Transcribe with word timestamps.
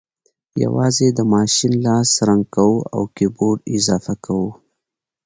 یوازې 0.63 1.07
د 1.17 1.19
ماشین 1.33 1.73
لاس 1.85 2.09
رنګ 2.27 2.43
کوو 2.55 2.77
او 2.93 3.01
کیبورډ 3.15 3.59
اضافه 3.75 4.13
کوو 4.25 4.49